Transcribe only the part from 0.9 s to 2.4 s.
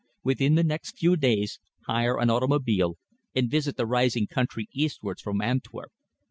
few days, hire an